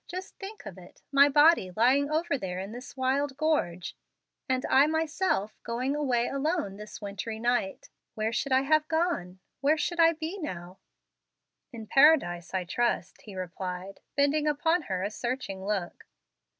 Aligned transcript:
Just 0.07 0.35
think 0.39 0.65
of 0.65 0.79
it, 0.79 1.03
my 1.11 1.29
body 1.29 1.69
lying 1.75 2.09
over 2.09 2.35
there 2.35 2.57
in 2.57 2.71
this 2.71 2.97
wild 2.97 3.37
gorge, 3.37 3.95
and 4.49 4.65
I, 4.65 4.87
myself, 4.87 5.61
going 5.61 5.95
away 5.95 6.27
alone 6.27 6.77
this 6.77 7.01
wintry 7.03 7.37
night. 7.37 7.91
Where 8.15 8.33
should 8.33 8.51
I 8.51 8.61
have 8.61 8.87
gone? 8.87 9.41
Where 9.59 9.77
should 9.77 9.99
I 9.99 10.13
be 10.13 10.39
now?" 10.39 10.79
"In 11.71 11.85
paradise, 11.85 12.51
I 12.51 12.63
trust," 12.63 13.21
he 13.25 13.35
replied, 13.35 13.99
bending 14.17 14.47
upon 14.47 14.81
her 14.89 15.03
a 15.03 15.11
searching 15.11 15.63
look. 15.63 16.03